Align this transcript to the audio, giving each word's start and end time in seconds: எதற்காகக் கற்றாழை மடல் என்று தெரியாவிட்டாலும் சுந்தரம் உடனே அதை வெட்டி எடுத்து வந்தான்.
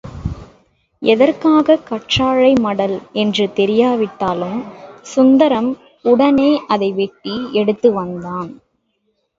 எதற்காகக் 1.01 1.83
கற்றாழை 1.89 2.59
மடல் 2.59 3.01
என்று 3.13 3.47
தெரியாவிட்டாலும் 3.55 4.59
சுந்தரம் 5.01 5.71
உடனே 6.05 6.61
அதை 6.67 6.91
வெட்டி 6.91 7.49
எடுத்து 7.51 7.93
வந்தான். 7.93 8.51